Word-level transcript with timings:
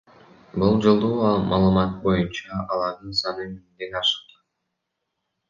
Болжолдуу 0.61 1.11
маалыматтар 1.51 2.01
боюнча, 2.05 2.57
алардын 2.71 3.13
саны 3.21 3.45
миңден 3.53 4.01
ашык. 4.03 4.35